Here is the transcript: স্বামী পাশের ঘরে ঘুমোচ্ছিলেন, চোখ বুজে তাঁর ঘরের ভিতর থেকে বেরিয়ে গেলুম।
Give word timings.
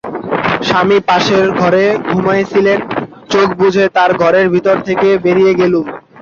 স্বামী 0.67 0.97
পাশের 1.07 1.45
ঘরে 1.51 1.83
ঘুমোচ্ছিলেন, 2.09 2.79
চোখ 3.31 3.47
বুজে 3.59 3.85
তাঁর 3.95 4.11
ঘরের 4.13 4.47
ভিতর 4.49 4.75
থেকে 4.87 5.07
বেরিয়ে 5.25 5.53
গেলুম। 5.55 5.85